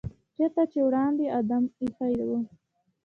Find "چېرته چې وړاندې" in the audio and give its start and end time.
0.35-1.25